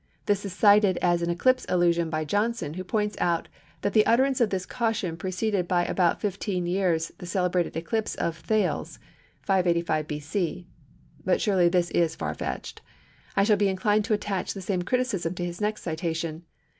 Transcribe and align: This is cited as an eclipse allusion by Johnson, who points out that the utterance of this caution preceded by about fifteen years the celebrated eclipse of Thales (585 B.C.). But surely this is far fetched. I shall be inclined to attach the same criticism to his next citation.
This 0.25 0.45
is 0.45 0.51
cited 0.53 0.97
as 0.99 1.21
an 1.21 1.29
eclipse 1.29 1.63
allusion 1.69 2.09
by 2.09 2.25
Johnson, 2.25 2.73
who 2.73 2.83
points 2.83 3.15
out 3.21 3.47
that 3.81 3.93
the 3.93 4.03
utterance 4.07 4.41
of 4.41 4.49
this 4.49 4.65
caution 4.65 5.15
preceded 5.15 5.67
by 5.67 5.85
about 5.85 6.19
fifteen 6.19 6.65
years 6.65 7.11
the 7.19 7.27
celebrated 7.27 7.77
eclipse 7.77 8.15
of 8.15 8.35
Thales 8.35 8.97
(585 9.43 10.07
B.C.). 10.07 10.65
But 11.23 11.39
surely 11.39 11.69
this 11.69 11.91
is 11.91 12.15
far 12.15 12.33
fetched. 12.33 12.81
I 13.35 13.43
shall 13.43 13.57
be 13.57 13.69
inclined 13.69 14.03
to 14.05 14.15
attach 14.15 14.55
the 14.55 14.61
same 14.61 14.81
criticism 14.81 15.35
to 15.35 15.45
his 15.45 15.61
next 15.61 15.83
citation. 15.83 16.45